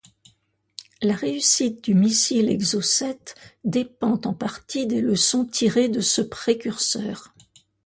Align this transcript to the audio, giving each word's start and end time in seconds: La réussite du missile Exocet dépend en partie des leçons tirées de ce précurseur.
La 1.03 1.13
réussite 1.13 1.83
du 1.83 1.93
missile 1.93 2.49
Exocet 2.49 3.35
dépend 3.63 4.19
en 4.25 4.33
partie 4.33 4.87
des 4.87 4.99
leçons 4.99 5.45
tirées 5.45 5.89
de 5.89 6.01
ce 6.01 6.23
précurseur. 6.23 7.31